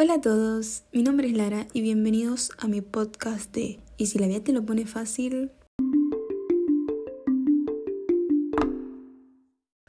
Hola 0.00 0.14
a 0.14 0.20
todos, 0.20 0.84
mi 0.92 1.02
nombre 1.02 1.26
es 1.26 1.36
Lara 1.36 1.66
y 1.72 1.80
bienvenidos 1.80 2.52
a 2.58 2.68
mi 2.68 2.82
podcast 2.82 3.52
de 3.52 3.80
¿Y 3.96 4.06
si 4.06 4.20
la 4.20 4.28
vida 4.28 4.44
te 4.44 4.52
lo 4.52 4.64
pone 4.64 4.86
fácil? 4.86 5.50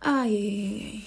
Ay, 0.02 1.06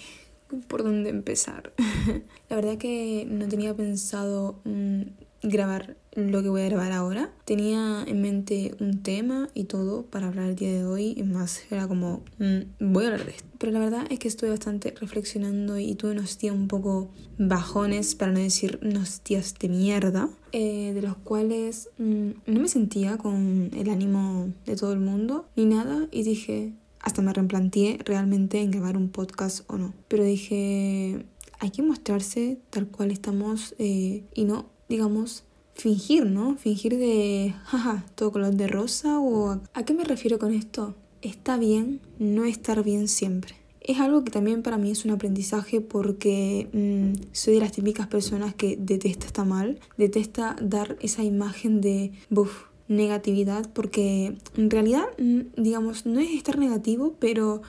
¿por 0.68 0.84
dónde 0.84 1.10
empezar? 1.10 1.72
la 2.48 2.54
verdad 2.54 2.78
que 2.78 3.26
no 3.28 3.48
tenía 3.48 3.74
pensado 3.74 4.60
mm, 4.62 5.02
grabar 5.42 5.96
lo 6.14 6.42
que 6.42 6.48
voy 6.48 6.62
a 6.62 6.68
grabar 6.68 6.92
ahora. 6.92 7.30
Tenía 7.44 8.04
en 8.06 8.20
mente 8.20 8.74
un 8.80 9.02
tema 9.02 9.48
y 9.54 9.64
todo 9.64 10.04
para 10.04 10.28
hablar 10.28 10.50
el 10.50 10.56
día 10.56 10.72
de 10.72 10.84
hoy, 10.84 11.14
y 11.16 11.22
más 11.22 11.62
era 11.70 11.88
como, 11.88 12.22
mm, 12.38 12.92
voy 12.92 13.04
a 13.04 13.08
hablar 13.08 13.26
de 13.26 13.32
esto. 13.32 13.48
Pero 13.58 13.72
la 13.72 13.78
verdad 13.78 14.06
es 14.10 14.18
que 14.18 14.28
estuve 14.28 14.50
bastante 14.50 14.94
reflexionando 14.98 15.78
y 15.78 15.94
tuve 15.94 16.12
unos 16.12 16.38
días 16.38 16.54
un 16.54 16.68
poco 16.68 17.10
bajones, 17.38 18.14
para 18.14 18.32
no 18.32 18.40
decir 18.40 18.78
unos 18.82 19.22
días 19.24 19.54
de 19.58 19.68
mierda, 19.68 20.28
eh, 20.52 20.92
de 20.92 21.02
los 21.02 21.16
cuales 21.16 21.88
mm, 21.98 22.30
no 22.46 22.60
me 22.60 22.68
sentía 22.68 23.16
con 23.16 23.70
el 23.74 23.88
ánimo 23.88 24.52
de 24.66 24.76
todo 24.76 24.92
el 24.92 25.00
mundo 25.00 25.48
ni 25.56 25.64
nada, 25.64 26.08
y 26.10 26.22
dije, 26.22 26.74
hasta 27.00 27.22
me 27.22 27.32
replanteé 27.32 27.98
realmente 28.04 28.60
en 28.60 28.70
grabar 28.70 28.96
un 28.96 29.08
podcast 29.08 29.68
o 29.68 29.76
no. 29.76 29.94
Pero 30.08 30.24
dije, 30.24 31.24
hay 31.58 31.70
que 31.70 31.82
mostrarse 31.82 32.58
tal 32.70 32.88
cual 32.88 33.10
estamos 33.10 33.74
eh, 33.78 34.24
y 34.34 34.44
no, 34.44 34.66
digamos, 34.88 35.44
fingir, 35.74 36.26
¿no? 36.26 36.56
Fingir 36.56 36.96
de, 36.98 37.54
jaja, 37.64 38.04
todo 38.14 38.32
color 38.32 38.54
de 38.54 38.66
rosa 38.66 39.20
o... 39.20 39.60
¿A 39.74 39.84
qué 39.84 39.94
me 39.94 40.04
refiero 40.04 40.38
con 40.38 40.52
esto? 40.52 40.94
Está 41.22 41.56
bien 41.56 42.00
no 42.18 42.44
estar 42.44 42.82
bien 42.82 43.08
siempre. 43.08 43.54
Es 43.80 43.98
algo 43.98 44.22
que 44.22 44.30
también 44.30 44.62
para 44.62 44.78
mí 44.78 44.90
es 44.90 45.04
un 45.04 45.10
aprendizaje 45.10 45.80
porque 45.80 46.68
mm, 46.72 47.30
soy 47.32 47.54
de 47.54 47.60
las 47.60 47.72
típicas 47.72 48.06
personas 48.06 48.54
que 48.54 48.76
detesta 48.78 49.26
estar 49.26 49.46
mal, 49.46 49.80
detesta 49.96 50.56
dar 50.60 50.96
esa 51.00 51.24
imagen 51.24 51.80
de 51.80 52.12
buf, 52.30 52.66
negatividad 52.88 53.68
porque 53.72 54.36
en 54.56 54.70
realidad, 54.70 55.04
mm, 55.18 55.60
digamos, 55.60 56.06
no 56.06 56.20
es 56.20 56.30
estar 56.30 56.58
negativo, 56.58 57.16
pero 57.18 57.62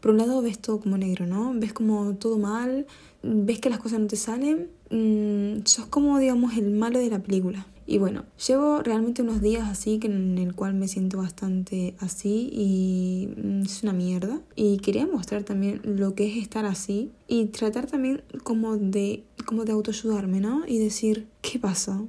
por 0.00 0.12
un 0.12 0.18
lado 0.18 0.40
ves 0.40 0.58
todo 0.58 0.80
como 0.80 0.96
negro, 0.96 1.26
¿no? 1.26 1.52
Ves 1.54 1.72
como 1.72 2.14
todo 2.14 2.38
mal, 2.38 2.86
ves 3.22 3.60
que 3.60 3.68
las 3.68 3.80
cosas 3.80 4.00
no 4.00 4.06
te 4.06 4.16
salen, 4.16 4.68
mmm, 4.90 5.60
sos 5.64 5.86
como, 5.86 6.18
digamos, 6.18 6.56
el 6.56 6.70
malo 6.70 6.98
de 6.98 7.10
la 7.10 7.18
película. 7.18 7.66
Y 7.86 7.96
bueno, 7.96 8.26
llevo 8.46 8.82
realmente 8.82 9.22
unos 9.22 9.40
días 9.40 9.66
así 9.66 9.98
que 9.98 10.08
en 10.08 10.36
el 10.36 10.54
cual 10.54 10.74
me 10.74 10.88
siento 10.88 11.16
bastante 11.16 11.94
así 12.00 12.50
y 12.52 13.30
mm, 13.34 13.62
es 13.62 13.82
una 13.82 13.94
mierda. 13.94 14.40
Y 14.56 14.76
quería 14.78 15.06
mostrar 15.06 15.42
también 15.42 15.80
lo 15.84 16.14
que 16.14 16.26
es 16.30 16.36
estar 16.36 16.66
así 16.66 17.10
y 17.26 17.46
tratar 17.46 17.86
también 17.86 18.22
como 18.42 18.76
de, 18.76 19.24
como 19.46 19.64
de 19.64 19.72
autoayudarme, 19.72 20.40
¿no? 20.40 20.66
Y 20.66 20.78
decir, 20.78 21.28
¿qué 21.40 21.58
pasa? 21.58 22.02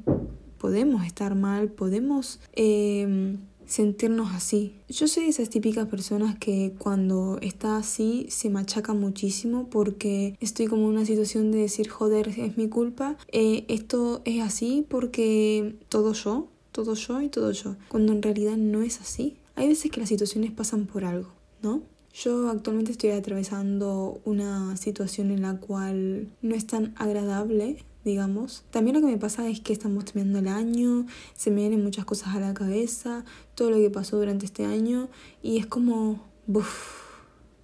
Podemos 0.58 1.06
estar 1.06 1.36
mal, 1.36 1.70
podemos... 1.70 2.42
Eh, 2.54 3.38
sentirnos 3.70 4.34
así. 4.34 4.74
Yo 4.90 5.08
soy 5.08 5.24
de 5.24 5.30
esas 5.30 5.50
típicas 5.50 5.88
personas 5.88 6.38
que 6.38 6.74
cuando 6.78 7.38
está 7.42 7.78
así 7.78 8.26
se 8.30 8.50
machaca 8.50 8.94
muchísimo 8.94 9.70
porque 9.70 10.36
estoy 10.42 10.66
como 10.66 10.84
en 10.84 10.96
una 10.96 11.06
situación 11.06 11.52
de 11.52 11.60
decir, 11.60 11.88
joder, 11.88 12.30
es 12.30 12.58
mi 12.58 12.68
culpa, 12.68 13.16
eh, 13.32 13.66
esto 13.68 14.22
es 14.26 14.42
así 14.42 14.86
porque 14.90 15.76
todo 15.88 16.14
yo, 16.14 16.48
todo 16.72 16.96
yo 16.96 17.22
y 17.22 17.30
todo 17.30 17.52
yo, 17.52 17.76
cuando 17.90 18.12
en 18.12 18.24
realidad 18.24 18.58
no 18.58 18.82
es 18.82 19.00
así. 19.02 19.38
Hay 19.56 19.68
veces 19.68 19.92
que 19.92 20.00
las 20.00 20.10
situaciones 20.10 20.52
pasan 20.52 20.88
por 20.88 21.06
algo, 21.06 21.30
¿no? 21.62 21.84
Yo 22.14 22.50
actualmente 22.50 22.92
estoy 22.92 23.12
atravesando 23.12 24.20
una 24.26 24.76
situación 24.78 25.30
en 25.30 25.44
la 25.44 25.58
cual 25.58 26.28
no 26.42 26.56
es 26.56 26.66
tan 26.66 26.94
agradable 26.98 27.86
digamos. 28.10 28.64
También 28.72 28.96
lo 28.96 29.02
que 29.02 29.12
me 29.12 29.18
pasa 29.18 29.48
es 29.48 29.60
que 29.60 29.72
estamos 29.72 30.06
terminando 30.06 30.40
el 30.40 30.48
año, 30.48 31.06
se 31.36 31.52
me 31.52 31.62
vienen 31.62 31.84
muchas 31.84 32.06
cosas 32.06 32.36
a 32.36 32.40
la 32.40 32.54
cabeza, 32.54 33.24
todo 33.56 33.70
lo 33.70 33.78
que 33.78 33.90
pasó 33.90 34.18
durante 34.18 34.46
este 34.46 34.66
año 34.66 35.10
y 35.44 35.58
es 35.58 35.68
como, 35.68 36.24
uff, 36.48 37.10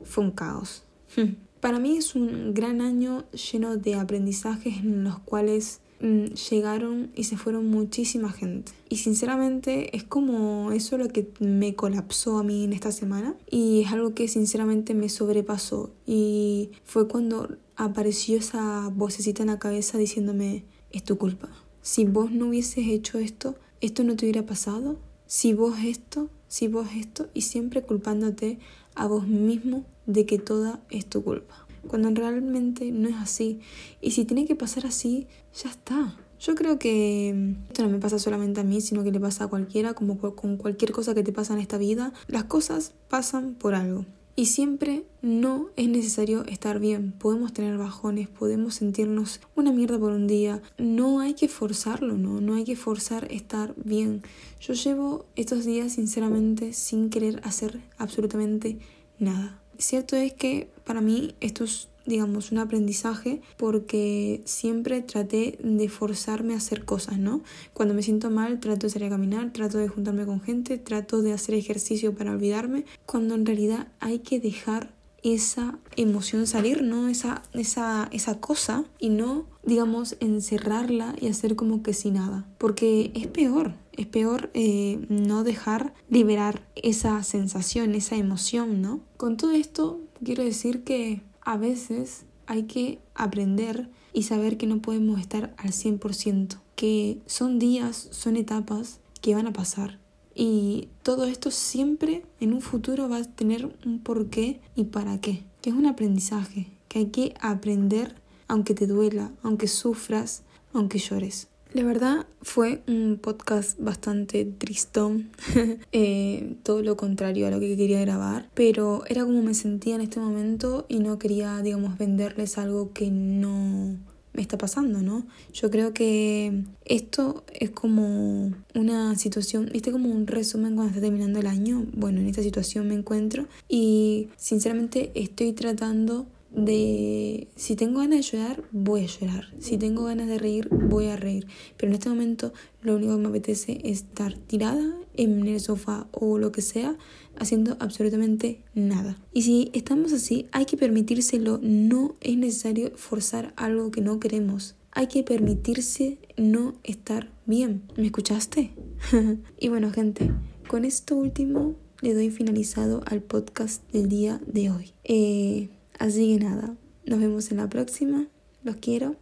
fue 0.04 0.24
un 0.24 0.32
caos. 0.32 0.84
Para 1.60 1.80
mí 1.80 1.98
es 1.98 2.14
un 2.14 2.54
gran 2.54 2.80
año 2.80 3.26
lleno 3.32 3.76
de 3.76 3.96
aprendizajes 3.96 4.78
en 4.78 5.04
los 5.04 5.18
cuales 5.20 5.80
mm, 6.00 6.26
llegaron 6.50 7.12
y 7.16 7.24
se 7.24 7.38
fueron 7.38 7.68
muchísima 7.72 8.32
gente. 8.32 8.72
Y 8.88 8.98
sinceramente 8.98 9.96
es 9.98 10.04
como 10.04 10.72
eso 10.72 11.00
lo 11.00 11.08
que 11.08 11.28
me 11.40 11.74
colapsó 11.74 12.38
a 12.38 12.44
mí 12.44 12.66
en 12.66 12.74
esta 12.74 12.92
semana 12.92 13.36
y 13.50 13.82
es 13.82 13.92
algo 13.92 14.14
que 14.14 14.28
sinceramente 14.28 14.94
me 14.94 15.10
sobrepasó 15.10 15.90
y 16.06 16.70
fue 16.84 17.08
cuando 17.08 17.58
apareció 17.76 18.38
esa 18.38 18.90
vocecita 18.90 19.44
en 19.44 19.48
la 19.48 19.60
cabeza 19.60 19.98
diciéndome, 19.98 20.66
es 20.92 21.04
tu 21.04 21.18
culpa. 21.18 21.50
Si 21.82 22.06
vos 22.06 22.32
no 22.32 22.48
hubieses 22.48 22.88
hecho 22.88 23.20
esto, 23.20 23.56
esto 23.82 24.04
no 24.04 24.16
te 24.16 24.26
hubiera 24.26 24.46
pasado. 24.46 24.98
Si 25.28 25.54
vos 25.54 25.78
esto, 25.84 26.30
si 26.48 26.68
vos 26.68 26.88
esto, 26.96 27.28
y 27.34 27.42
siempre 27.42 27.82
culpándote 27.82 28.60
a 28.96 29.08
vos 29.08 29.28
mismo 29.28 29.86
de 30.06 30.26
que 30.26 30.40
toda 30.40 30.80
es 30.90 31.06
tu 31.06 31.24
culpa. 31.24 31.68
Cuando 31.88 32.10
realmente 32.10 32.92
no 32.92 33.10
es 33.10 33.16
así. 33.16 33.60
Y 34.02 34.12
si 34.12 34.26
tiene 34.26 34.46
que 34.46 34.56
pasar 34.56 34.86
así, 34.86 35.28
ya 35.54 35.70
está. 35.70 36.18
Yo 36.40 36.56
creo 36.56 36.80
que 36.80 37.56
esto 37.68 37.84
no 37.84 37.90
me 37.90 38.00
pasa 38.00 38.20
solamente 38.20 38.62
a 38.62 38.64
mí, 38.64 38.82
sino 38.82 39.04
que 39.04 39.12
le 39.12 39.20
pasa 39.20 39.46
a 39.46 39.48
cualquiera, 39.48 39.94
como 39.94 40.18
con 40.18 40.58
cualquier 40.58 40.92
cosa 40.92 41.14
que 41.14 41.24
te 41.24 41.32
pasa 41.32 41.54
en 41.54 41.60
esta 41.60 41.78
vida. 41.78 42.14
Las 42.28 42.46
cosas 42.46 42.94
pasan 43.10 43.54
por 43.54 43.76
algo. 43.76 44.06
Y 44.38 44.48
siempre 44.48 45.06
no 45.22 45.70
es 45.78 45.88
necesario 45.88 46.44
estar 46.46 46.80
bien. 46.80 47.14
Podemos 47.14 47.54
tener 47.54 47.78
bajones, 47.78 48.28
podemos 48.28 48.76
sentirnos 48.76 49.40
una 49.56 49.72
mierda 49.72 49.98
por 49.98 50.12
un 50.12 50.28
día. 50.28 50.62
No 50.78 51.22
hay 51.22 51.36
que 51.36 51.48
forzarlo, 51.48 52.18
¿no? 52.18 52.42
No 52.42 52.56
hay 52.56 52.66
que 52.66 52.76
forzar 52.76 53.32
estar 53.32 53.74
bien. 53.78 54.24
Yo 54.60 54.74
llevo 54.74 55.26
estos 55.38 55.64
días 55.64 55.94
sinceramente 55.94 56.74
sin 56.74 57.10
querer 57.10 57.40
hacer 57.46 57.80
absolutamente 57.98 58.78
nada. 59.20 59.62
Cierto 59.78 60.18
es 60.18 60.34
que 60.34 60.70
para 60.84 61.00
mí 61.00 61.36
esto 61.40 61.64
es 61.64 61.88
digamos, 62.06 62.52
un 62.52 62.60
aprendizaje 62.60 63.42
porque 63.58 64.42
siempre 64.46 65.02
traté 65.02 65.58
de 65.64 65.90
forzarme 65.90 66.54
a 66.54 66.58
hacer 66.58 66.86
cosas, 66.86 67.18
¿no? 67.18 67.42
Cuando 67.74 67.94
me 67.94 68.04
siento 68.04 68.30
mal 68.30 68.60
trato 68.60 68.88
de 68.88 68.92
salir 68.92 69.08
a 69.08 69.12
caminar, 69.12 69.52
trato 69.54 69.78
de 69.78 69.88
juntarme 69.88 70.26
con 70.26 70.42
gente, 70.42 70.78
trato 70.78 71.22
de 71.22 71.34
hacer 71.34 71.56
ejercicio 71.56 72.14
para 72.16 72.32
olvidarme, 72.32 72.86
cuando 73.06 73.36
en 73.36 73.46
realidad 73.46 73.88
hay 74.00 74.20
que 74.20 74.40
dejar 74.40 74.94
esa 75.26 75.80
emoción 75.96 76.46
salir, 76.46 76.84
¿no? 76.84 77.08
Esa, 77.08 77.42
esa, 77.54 78.08
esa 78.12 78.40
cosa 78.40 78.86
y 79.00 79.10
no, 79.10 79.46
digamos, 79.64 80.18
encerrarla 80.20 81.16
y 81.20 81.28
hacer 81.28 81.56
como 81.56 81.82
que 81.82 81.94
sin 81.94 82.14
nada, 82.14 82.46
porque 82.60 83.12
es 83.16 83.26
peor, 83.26 83.74
es 83.94 84.06
peor 84.06 84.52
eh, 84.54 85.04
no 85.10 85.44
dejar 85.44 85.96
liberar 86.10 86.62
esa 86.76 87.24
sensación, 87.24 87.96
esa 87.96 88.16
emoción, 88.16 88.84
¿no? 88.84 89.00
Con 89.18 89.36
todo 89.36 89.52
esto 89.52 90.00
quiero 90.24 90.44
decir 90.44 90.84
que 90.84 91.22
a 91.46 91.58
veces 91.58 92.26
hay 92.48 92.64
que 92.64 93.00
aprender 93.14 93.90
y 94.14 94.24
saber 94.24 94.58
que 94.58 94.68
no 94.68 94.82
podemos 94.82 95.20
estar 95.20 95.54
al 95.58 95.72
100%, 95.72 96.60
que 96.76 97.20
son 97.26 97.60
días, 97.60 98.08
son 98.12 98.36
etapas 98.36 99.00
que 99.22 99.36
van 99.36 99.48
a 99.48 99.54
pasar. 99.54 100.00
Y 100.34 100.90
todo 101.02 101.26
esto 101.26 101.50
siempre 101.50 102.26
en 102.42 102.54
un 102.54 102.62
futuro 102.62 103.08
va 103.08 103.18
a 103.18 103.24
tener 103.24 103.74
un 103.86 104.00
porqué 104.00 104.60
y 104.76 104.86
para 104.86 105.22
qué, 105.22 105.44
que 105.62 105.70
es 105.70 105.76
un 105.76 105.86
aprendizaje, 105.86 106.68
que 106.90 107.00
hay 107.00 107.06
que 107.08 107.34
aprender 107.40 108.16
aunque 108.48 108.74
te 108.74 108.86
duela, 108.86 109.32
aunque 109.42 109.68
sufras, 109.68 110.44
aunque 110.74 111.00
llores. 111.00 111.48
La 111.76 111.84
verdad 111.84 112.26
fue 112.42 112.82
un 112.88 113.20
podcast 113.22 113.78
bastante 113.78 114.46
tristón, 114.46 115.32
eh, 115.92 116.56
todo 116.64 116.82
lo 116.82 116.96
contrario 116.96 117.48
a 117.48 117.52
lo 117.52 117.60
que 117.60 117.76
quería 117.76 118.00
grabar, 118.00 118.50
pero 118.54 119.04
era 119.10 119.26
como 119.26 119.42
me 119.42 119.54
sentía 119.54 119.96
en 119.96 120.00
este 120.00 120.22
momento 120.22 120.86
y 120.88 121.00
no 121.00 121.20
quería, 121.20 121.62
digamos, 121.62 121.98
venderles 121.98 122.58
algo 122.58 122.94
que 122.94 123.12
no 123.12 123.98
me 124.32 124.42
está 124.42 124.58
pasando, 124.58 125.02
¿no? 125.02 125.28
Yo 125.52 125.70
creo 125.70 125.94
que 125.94 126.64
esto 126.86 127.44
es 127.52 127.72
como 127.72 128.54
una 128.74 129.16
situación, 129.16 129.70
viste 129.74 129.92
como 129.92 130.08
un 130.10 130.28
resumen 130.28 130.76
cuando 130.76 130.92
está 130.92 131.02
terminando 131.02 131.40
el 131.40 131.48
año, 131.48 131.86
bueno, 131.92 132.22
en 132.22 132.28
esta 132.28 132.42
situación 132.42 132.88
me 132.88 132.96
encuentro 132.96 133.48
y 133.68 134.30
sinceramente 134.38 135.12
estoy 135.14 135.52
tratando 135.52 136.26
de 136.56 137.50
si 137.56 137.76
tengo 137.76 138.00
ganas 138.00 138.18
de 138.18 138.38
llorar, 138.38 138.64
voy 138.72 139.02
a 139.02 139.06
llorar. 139.06 139.54
Si 139.60 139.78
tengo 139.78 140.06
ganas 140.06 140.28
de 140.28 140.40
reír, 140.40 140.70
voy 140.70 141.08
a 141.08 141.16
reír. 141.16 141.48
Pero 141.78 141.92
en 141.92 141.96
este 141.96 142.10
momento 142.10 142.54
lo 142.82 142.96
único 142.96 143.16
que 143.16 143.22
me 143.22 143.28
apetece 143.28 143.82
es 143.84 144.02
estar 144.02 144.38
tirada 144.38 144.96
en 145.16 145.48
el 145.48 145.60
sofá 145.60 146.08
o 146.12 146.38
lo 146.38 146.52
que 146.52 146.62
sea, 146.62 146.98
haciendo 147.38 147.78
absolutamente 147.80 148.62
nada. 148.74 149.18
Y 149.34 149.44
si 149.44 149.70
estamos 149.74 150.14
así, 150.14 150.48
hay 150.52 150.66
que 150.66 150.78
permitírselo. 150.78 151.60
No 151.62 152.16
es 152.22 152.38
necesario 152.38 152.92
forzar 152.96 153.54
algo 153.58 153.92
que 153.92 154.02
no 154.02 154.20
queremos. 154.20 154.76
Hay 154.92 155.08
que 155.08 155.24
permitirse 155.24 156.20
no 156.38 156.76
estar 156.84 157.30
bien. 157.46 157.84
¿Me 157.98 158.06
escuchaste? 158.06 158.72
y 159.60 159.70
bueno, 159.70 159.92
gente, 159.92 160.32
con 160.68 160.86
esto 160.86 161.16
último 161.16 161.76
le 162.02 162.14
doy 162.14 162.30
finalizado 162.30 163.02
al 163.06 163.22
podcast 163.22 163.90
del 163.92 164.10
día 164.10 164.42
de 164.46 164.70
hoy. 164.70 164.94
Eh, 165.04 165.70
Así 166.00 166.38
que 166.38 166.44
nada, 166.44 166.76
nos 167.06 167.20
vemos 167.20 167.52
en 167.52 167.58
la 167.58 167.70
próxima. 167.70 168.28
Los 168.64 168.78
quiero. 168.78 169.16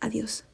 Adiós. 0.00 0.44